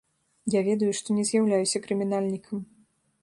[0.53, 2.57] Я ведаю, што не з'яўляюся крымінальнікам.